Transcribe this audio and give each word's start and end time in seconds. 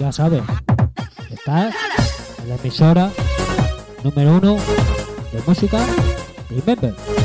ya 0.00 0.10
sabes, 0.12 0.42
estás 1.30 1.74
en 2.42 2.48
la 2.48 2.54
emisora 2.54 3.10
número 4.02 4.36
uno 4.36 4.56
de 5.30 5.42
música 5.46 5.78
Remember. 6.48 7.19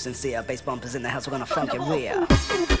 sincere. 0.00 0.38
Uh, 0.38 0.42
Bass 0.42 0.60
bumpers 0.62 0.94
in 0.94 1.02
the 1.02 1.08
house, 1.08 1.26
we're 1.26 1.32
gonna 1.32 1.46
funk 1.46 1.74
it 1.74 1.80
real. 1.80 2.79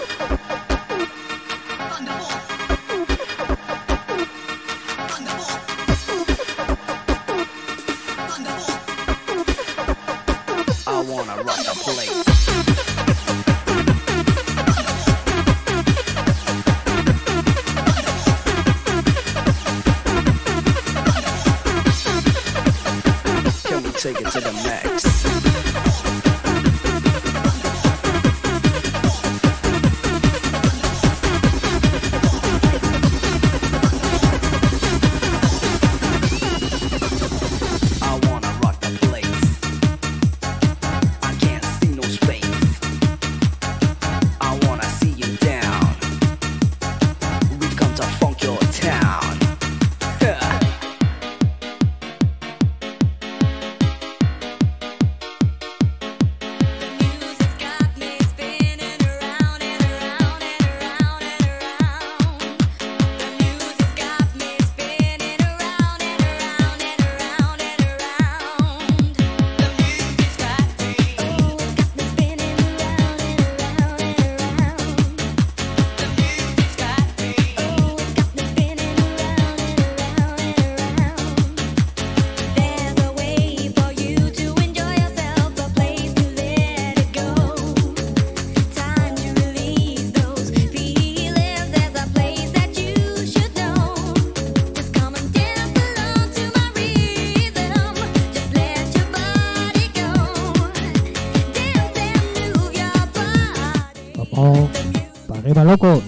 loco. 105.70 106.02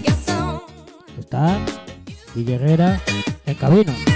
Está 1.17 1.57
Guille 2.35 2.55
Herrera 2.55 3.01
en 3.45 3.55
cabina. 3.55 4.12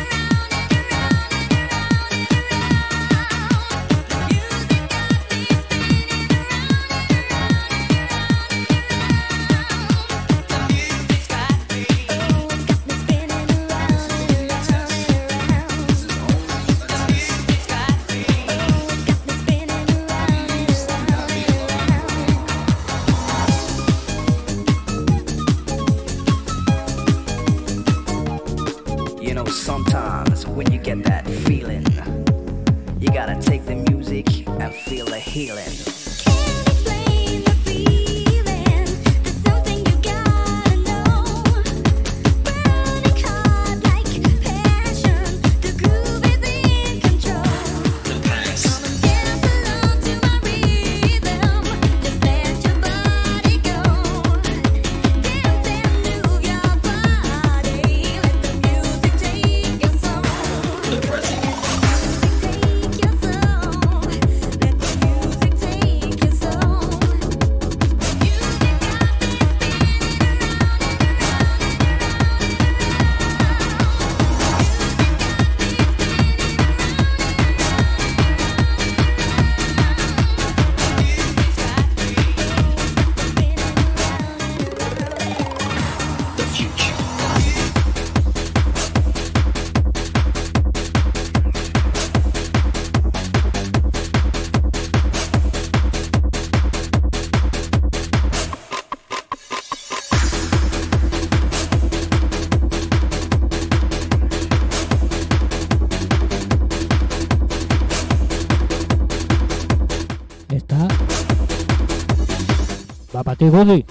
Teve 113.48 113.60
ali. 113.60 113.86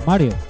Señor 0.00 0.47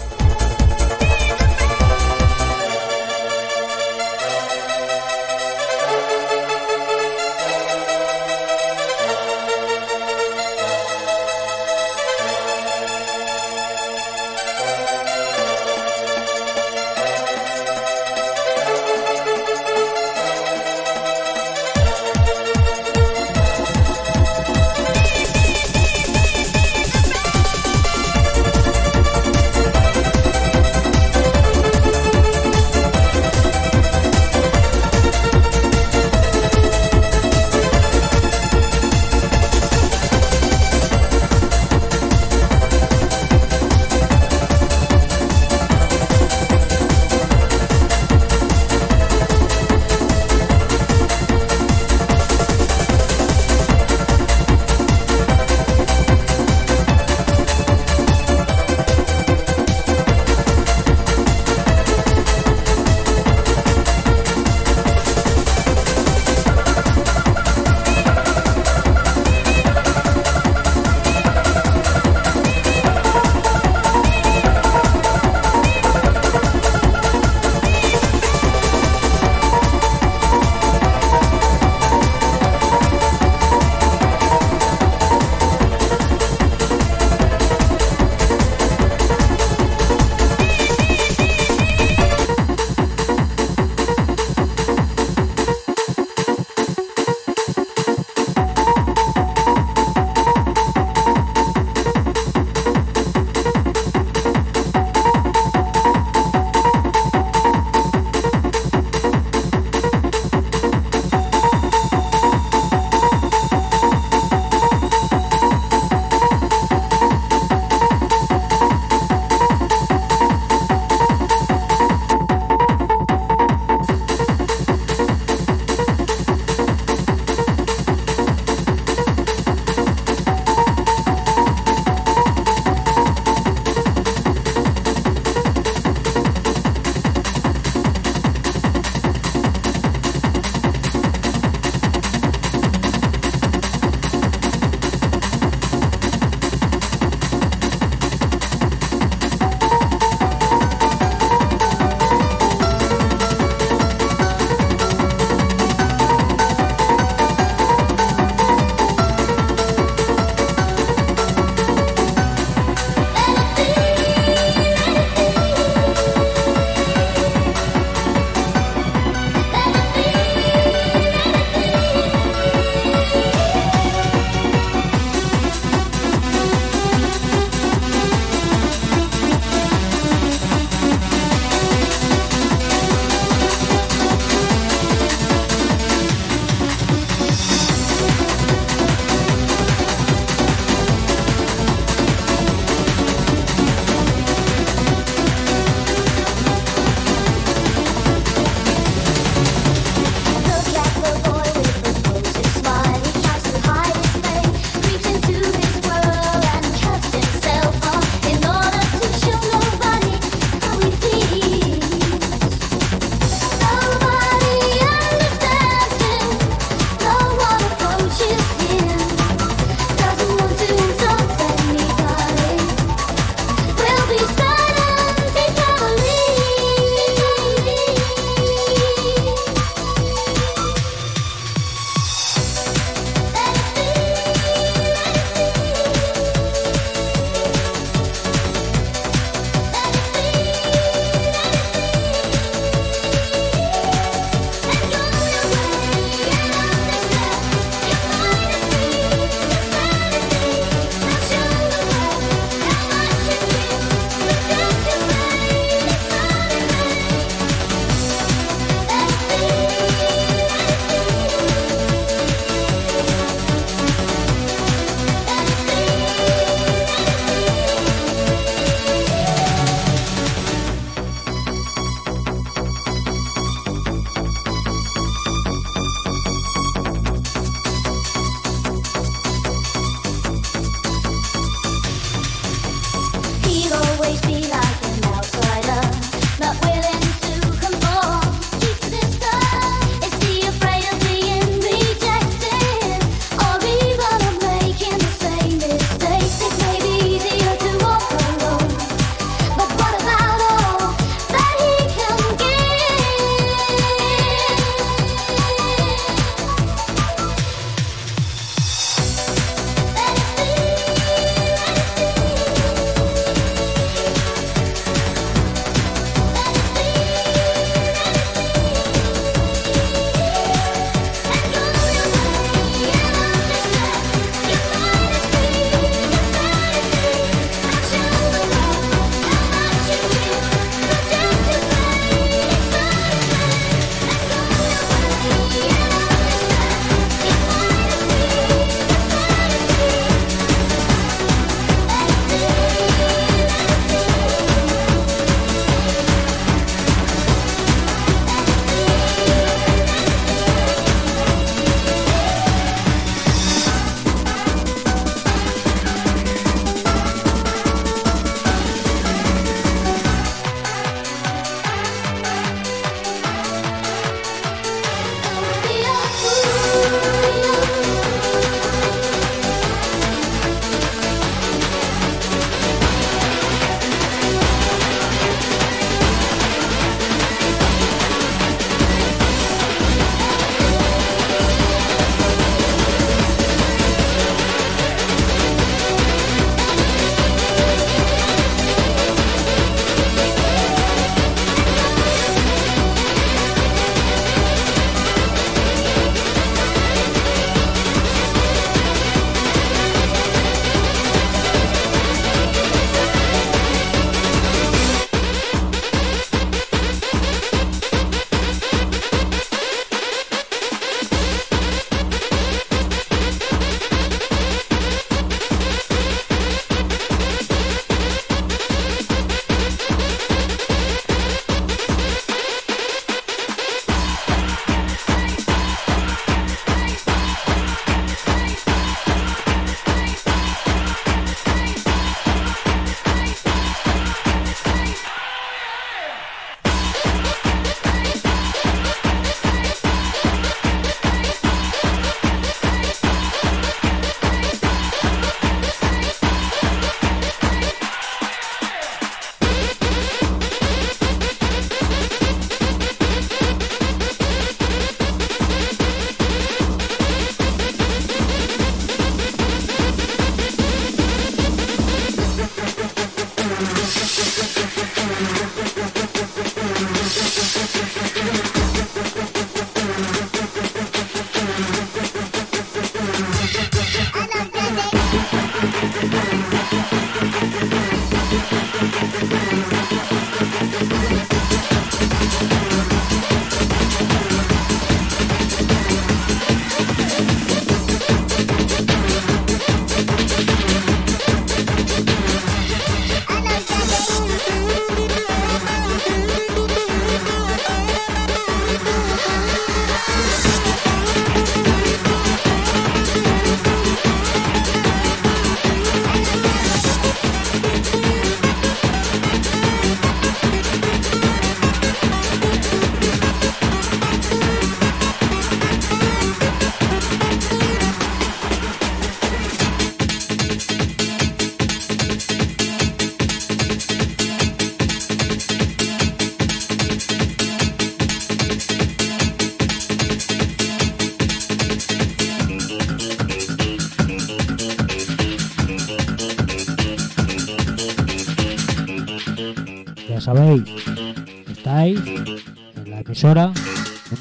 emisora 543.19 543.51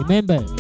Remember, 0.09 0.58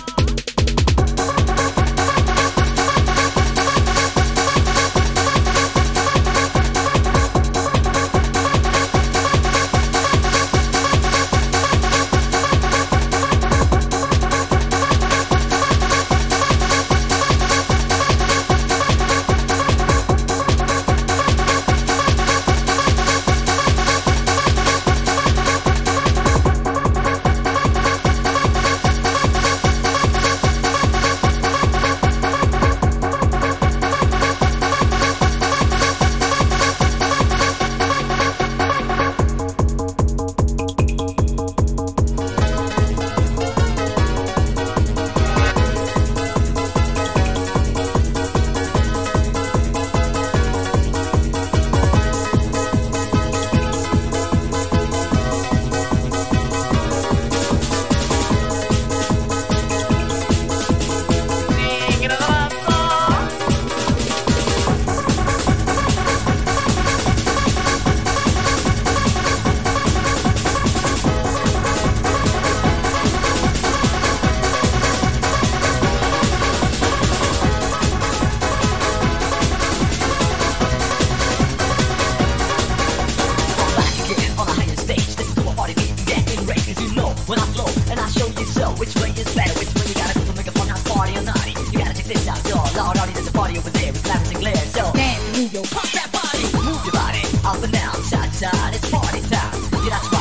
all 92.78 92.96
already 92.96 93.12
there's 93.12 93.28
a 93.28 93.32
party 93.32 93.58
over 93.58 93.70
there 93.70 93.92
with 93.92 94.02
flames 94.06 94.30
and 94.30 94.38
glare 94.38 94.56
So 94.56 94.90
damn, 94.94 95.20
move 95.32 95.52
yo, 95.52 95.62
pump 95.62 95.90
that 95.92 96.10
body. 96.12 96.44
Move 96.64 96.82
your 96.84 96.94
body. 96.94 97.22
Up 97.44 97.62
and 97.62 97.72
down, 97.72 97.94
side 98.02 98.30
to 98.30 98.36
side 98.36 98.74
It's 98.74 98.90
party 98.90 99.20
time. 99.22 99.58
Yeah, 99.84 99.90
that's 99.90 100.12
right 100.12 100.17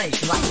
explanation 0.00 0.28
like 0.28 0.41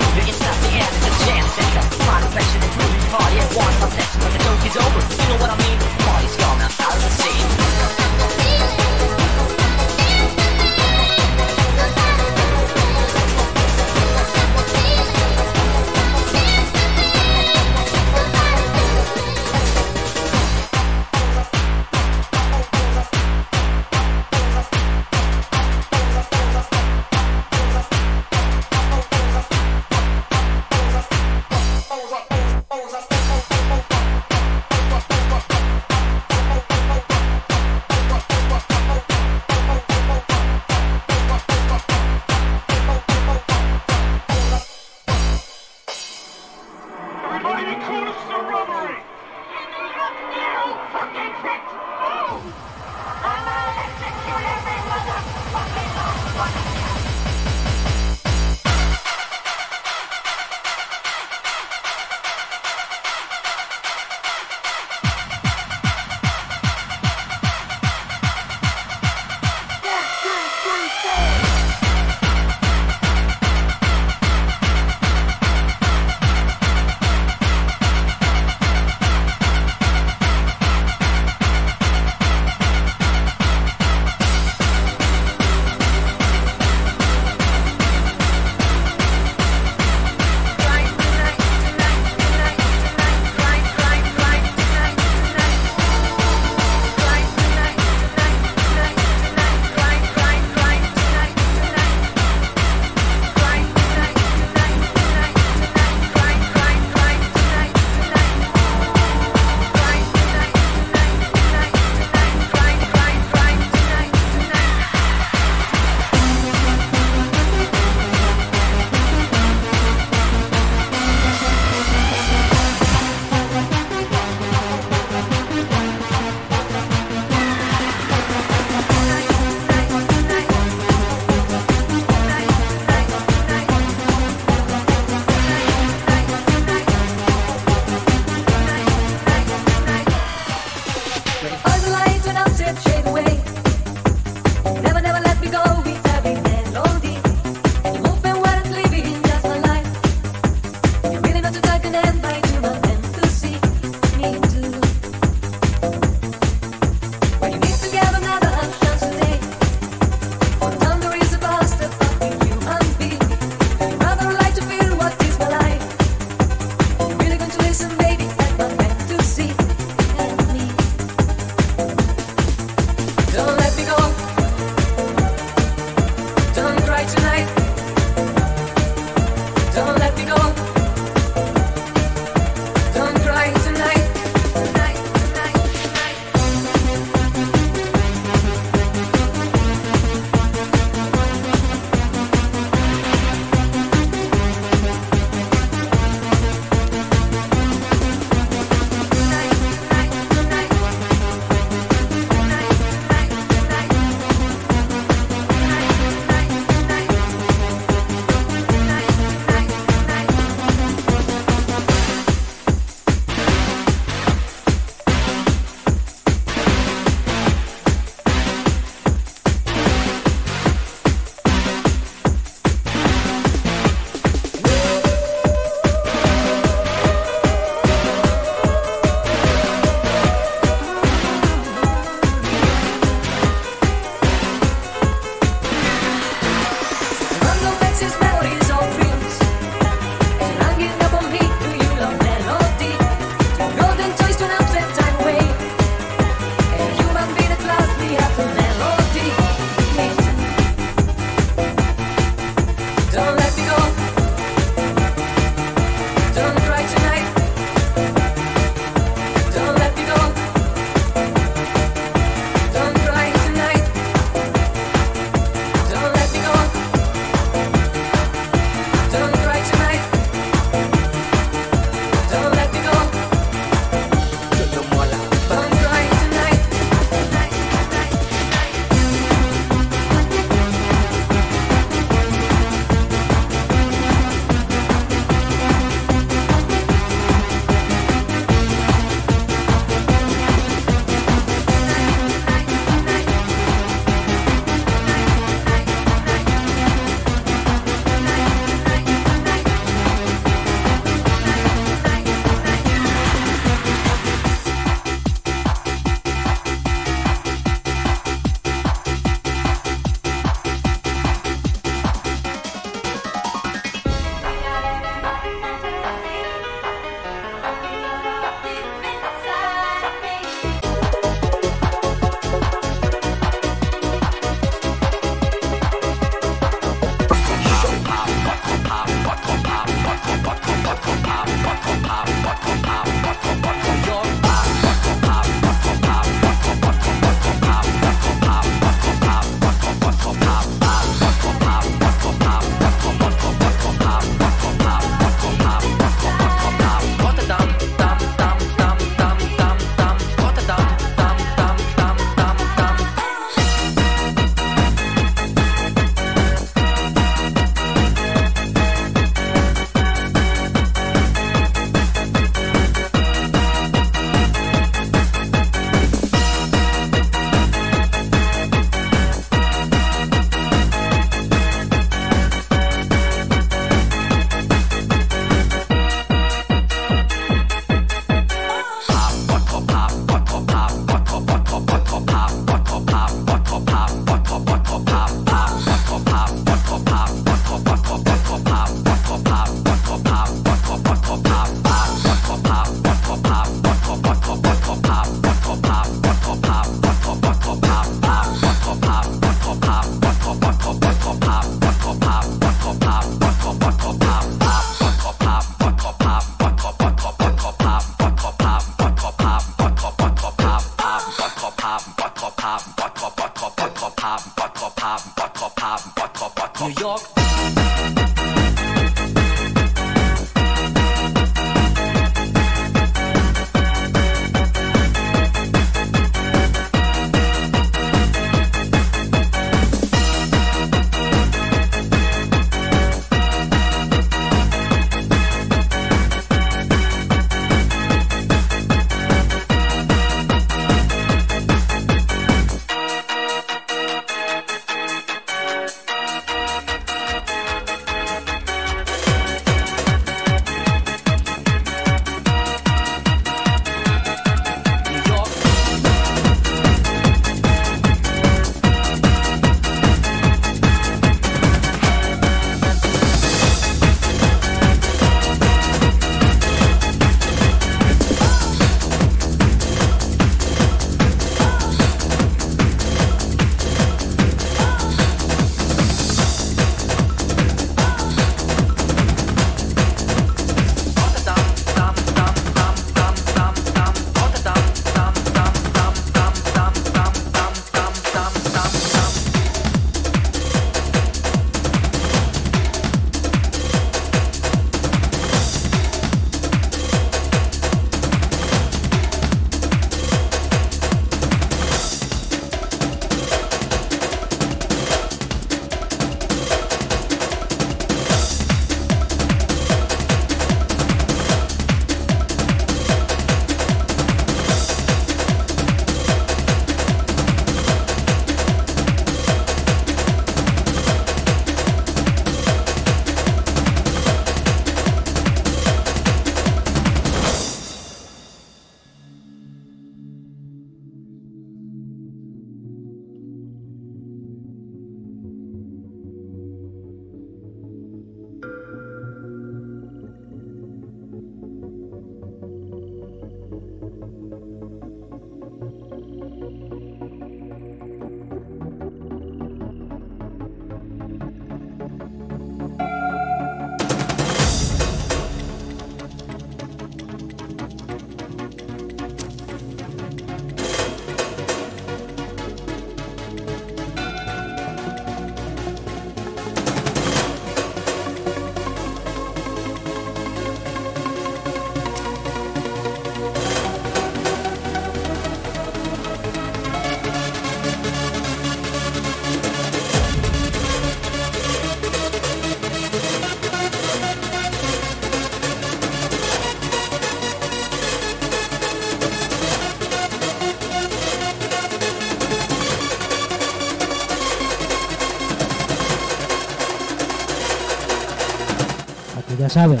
Sabes, 599.68 600.00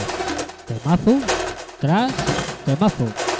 temazo 0.66 1.20
tras 1.78 2.10
temazo. 2.64 3.37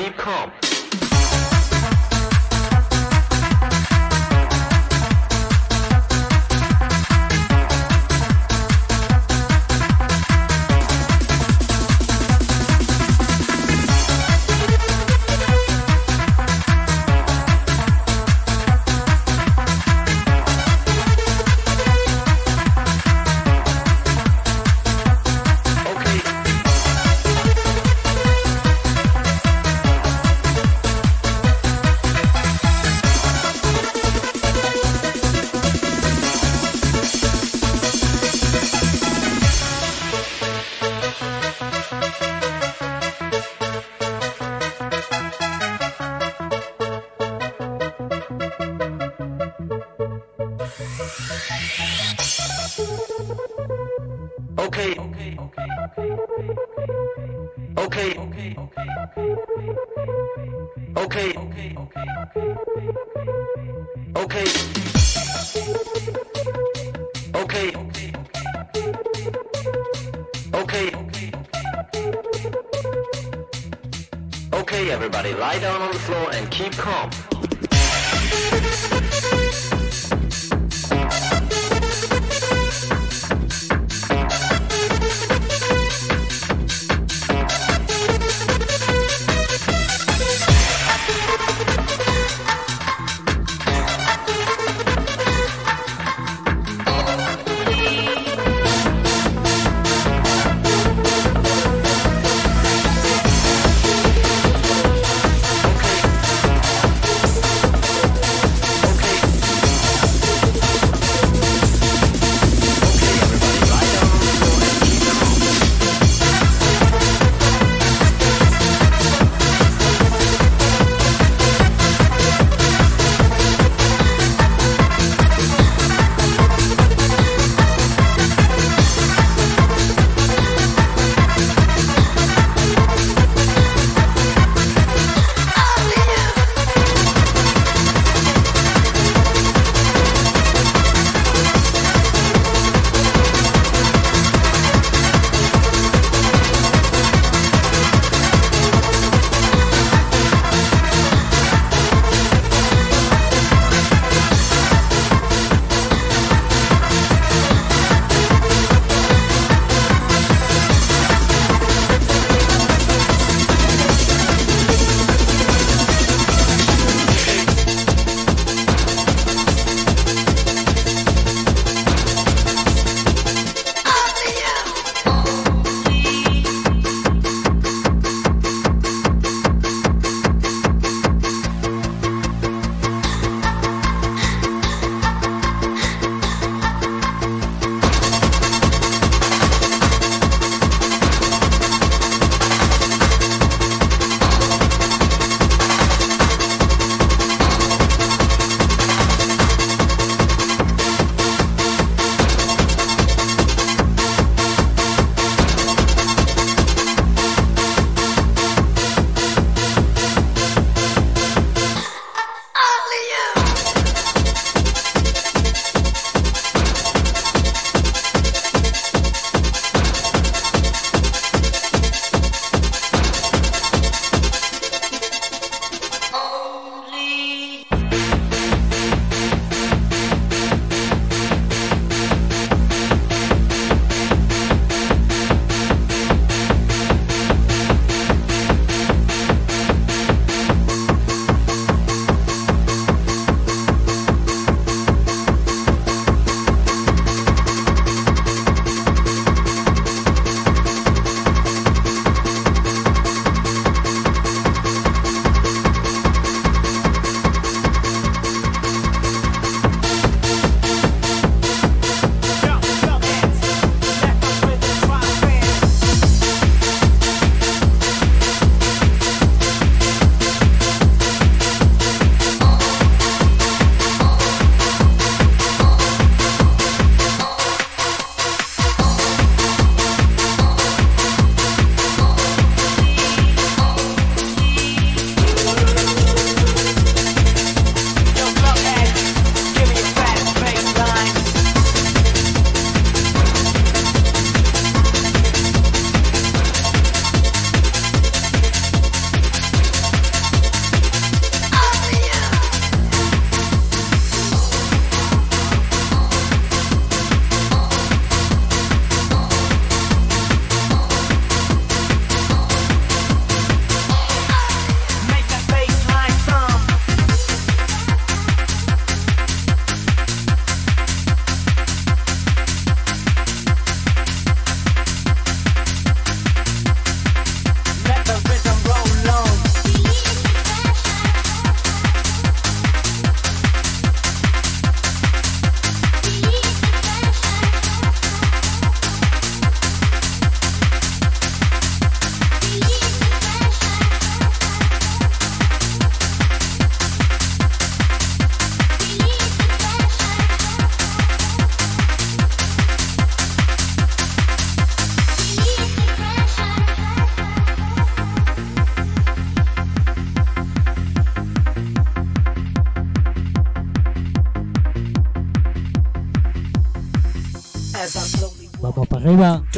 Keep 0.00 0.16
calm. 0.16 0.49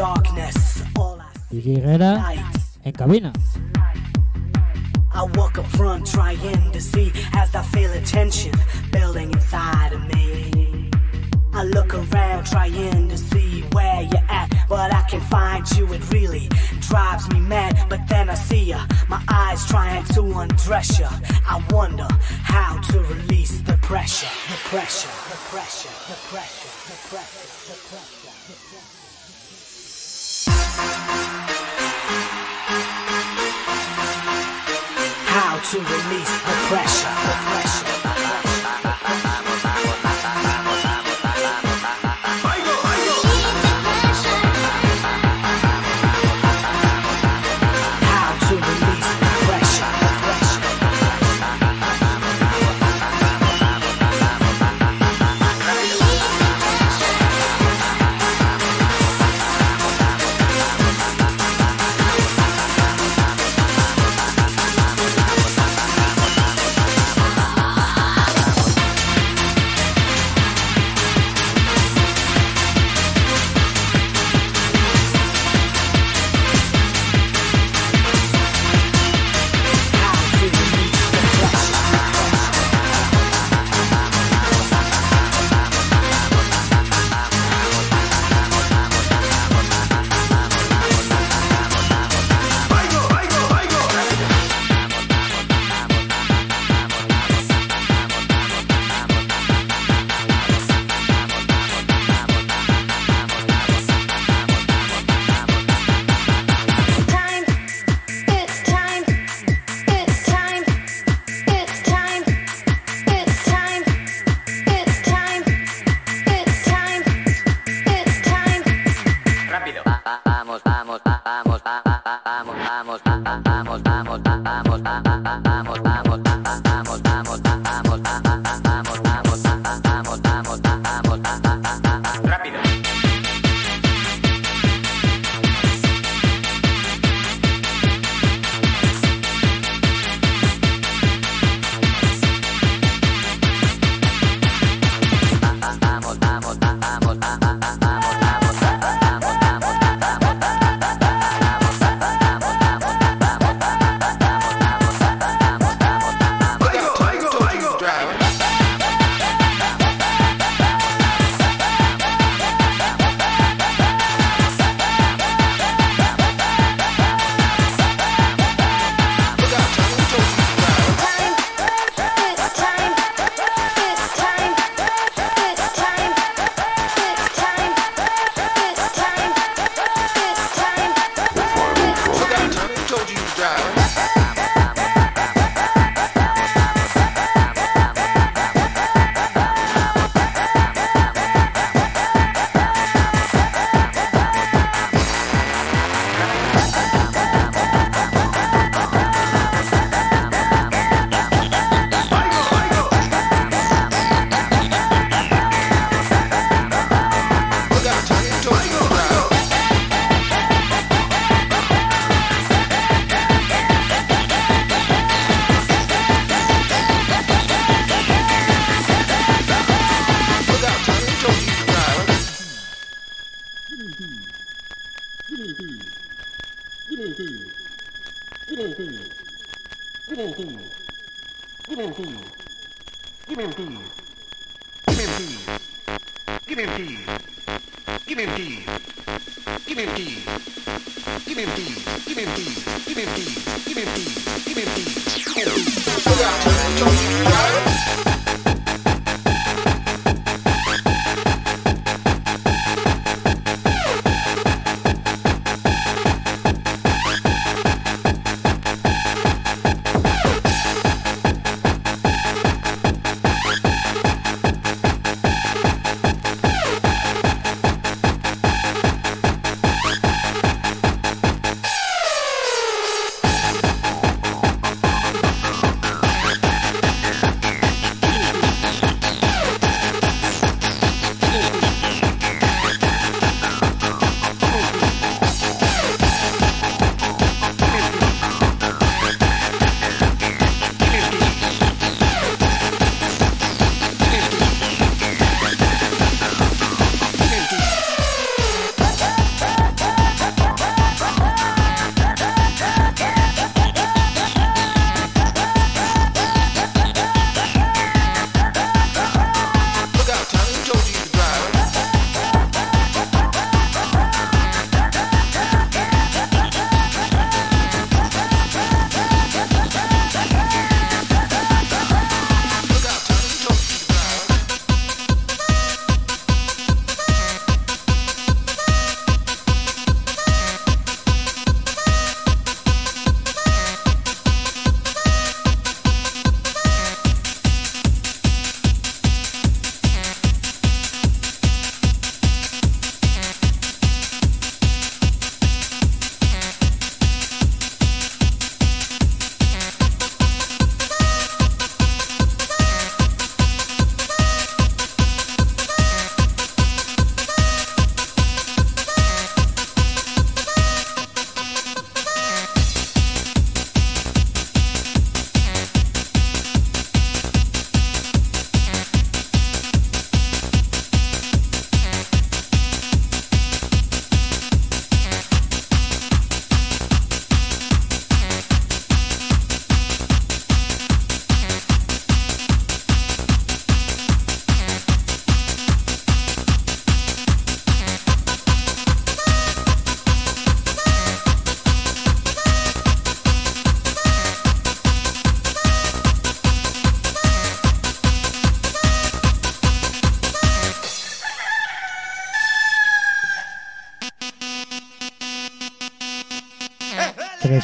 Darkness. 0.03 0.83
All 0.97 1.21
I 1.21 1.31
DJ 1.55 1.81
Herrera 1.81 2.15
light. 2.15 2.59
en 2.85 2.93
cabina. 2.93 3.33
I 5.15 5.23
walk 5.39 5.59
up 5.59 5.67
front 5.79 6.07
trying 6.09 6.73
to 6.73 6.81
see 6.81 7.13
as 7.35 7.55
I 7.55 7.63
feel 7.63 7.93
a 7.93 8.01
tension 8.01 8.53
building 8.91 9.31
inside 9.31 9.93
of 9.93 10.03
me. 10.13 10.91
I 11.55 11.63
look 11.77 11.95
around 11.95 12.47
trying 12.47 13.09
to 13.11 13.17
see 13.17 13.63
where 13.75 14.03
you're 14.11 14.29
at, 14.41 14.49
but 14.69 14.93
I 14.93 15.03
can't 15.03 15.23
find 15.37 15.65
you. 15.77 15.85
It 15.93 16.03
really 16.11 16.49
drives 16.89 17.31
me 17.33 17.39
mad. 17.39 17.73
But 17.89 18.01
then 18.09 18.29
I 18.29 18.35
see 18.35 18.65
ya, 18.73 18.81
my 19.09 19.23
eyes 19.29 19.61
trying 19.69 20.05
to 20.15 20.23
undress 20.41 20.99
ya. 20.99 21.11
I 21.55 21.63
wonder 21.71 22.09
how 22.55 22.81
to 22.91 22.99
release 23.15 23.61
the 23.61 23.77
pressure, 23.91 24.33
the 24.51 24.59
pressure, 24.71 25.13
the 25.31 25.39
pressure, 25.53 25.95
the 26.11 26.19
pressure, 26.31 26.73
the 26.89 26.97
pressure, 27.11 27.47
the 27.69 27.77
pressure. 27.87 27.93
The 27.93 27.97
pressure. 27.97 28.22
To 35.71 35.79
release 35.79 36.43
the 36.43 36.53
pressure, 36.67 37.09
the 37.09 37.35
pressure. 37.47 38.12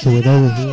Www. 0.05 0.68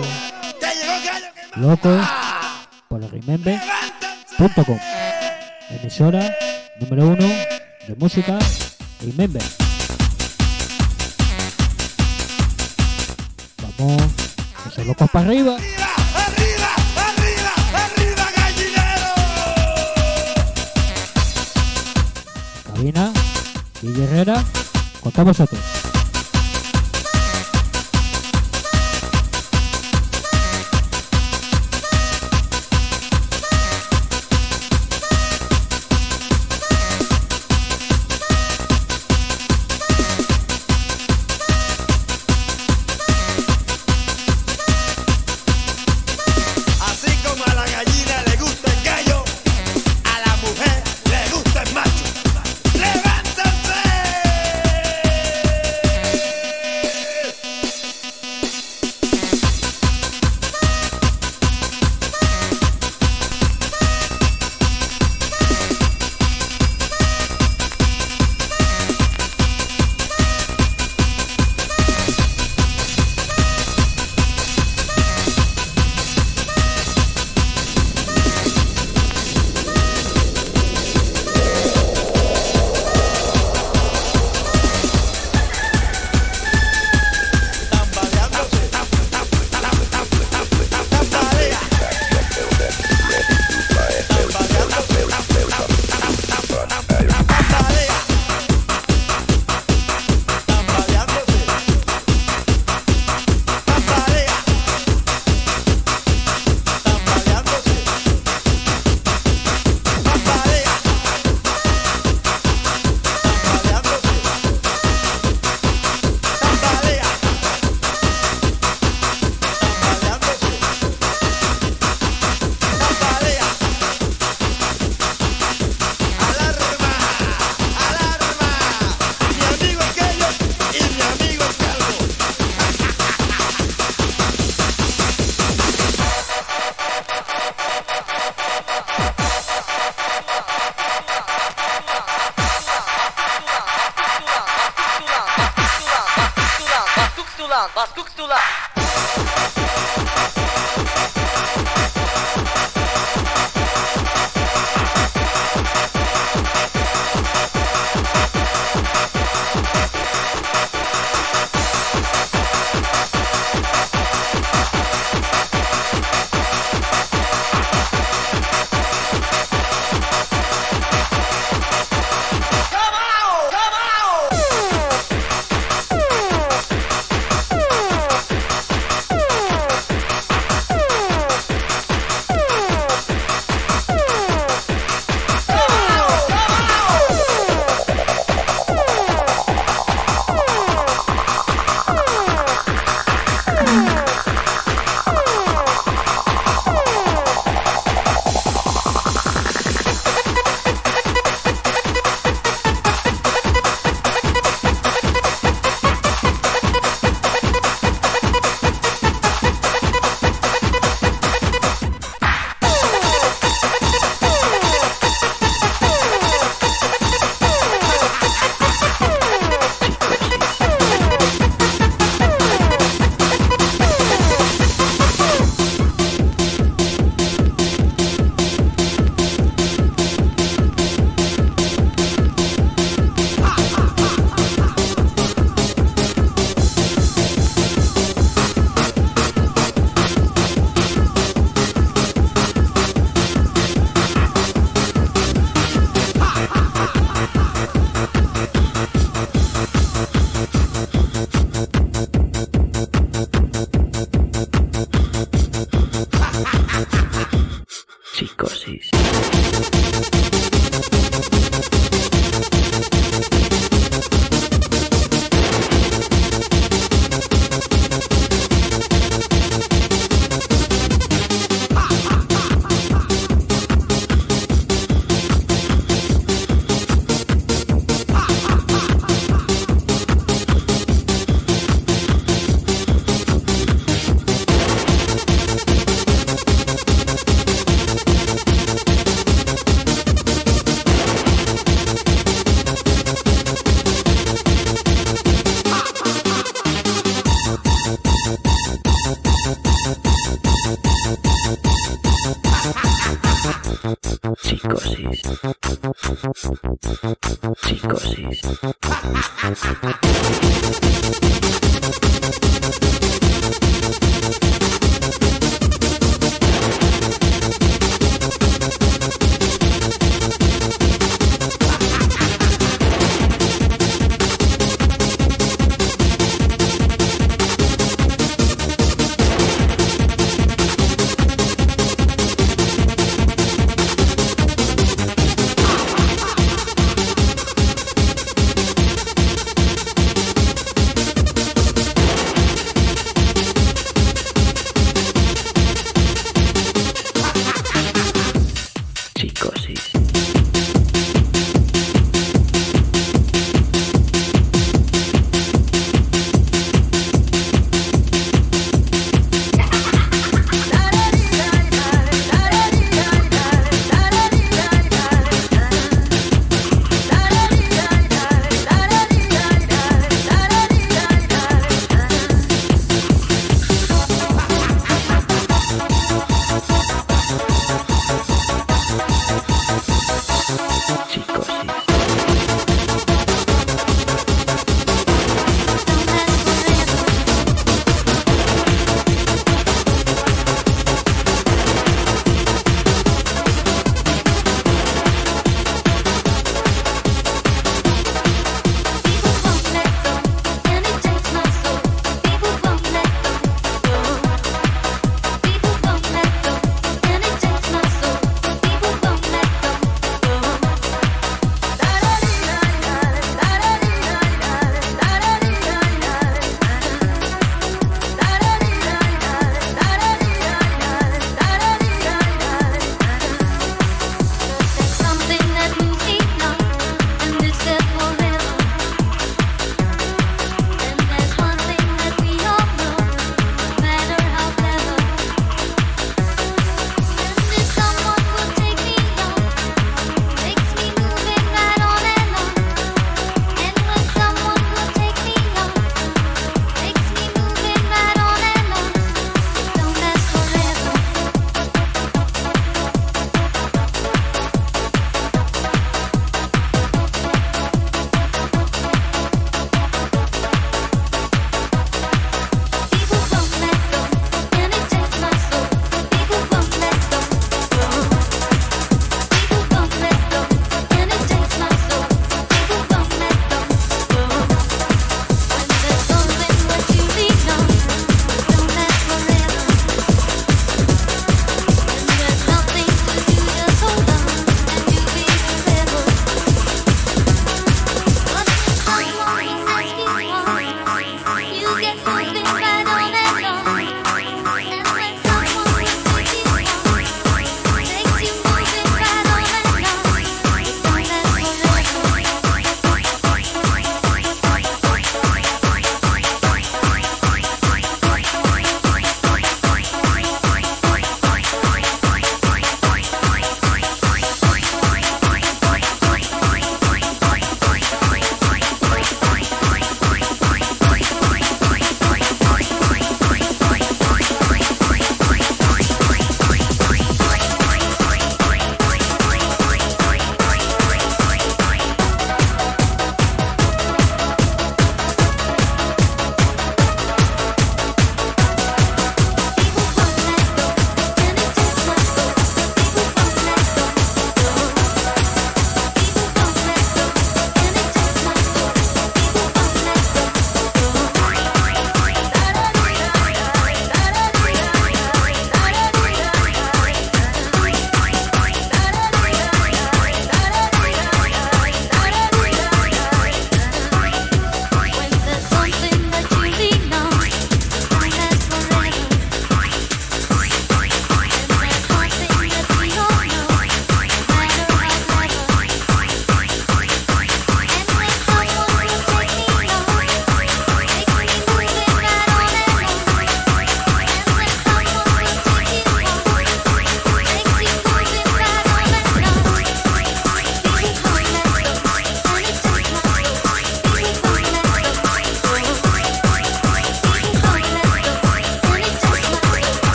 Yeah. 310.03 311.24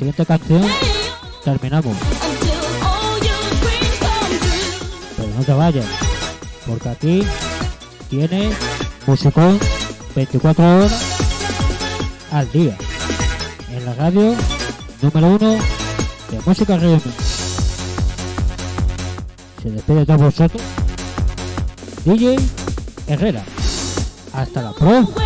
siguiente 0.00 0.24
canción 0.24 0.66
terminamos. 1.44 1.94
Pero 5.14 5.28
no 5.36 5.44
te 5.44 5.52
vayas, 5.52 5.84
porque 6.66 6.88
aquí 6.88 7.22
tienes 8.08 8.56
músico 9.06 9.58
24 10.16 10.64
horas 10.64 11.18
al 12.32 12.50
día. 12.50 12.78
En 13.70 13.84
la 13.84 13.92
radio 13.92 14.34
número 15.02 15.26
uno 15.26 15.58
de 16.30 16.40
música 16.46 16.78
real. 16.78 17.02
Se 19.62 19.70
despide 19.70 20.06
de 20.06 20.16
vosotros. 20.16 20.62
DJ 22.06 22.38
Herrera. 23.06 23.44
Hasta 24.32 24.62
la 24.62 24.72
próxima. 24.72 25.20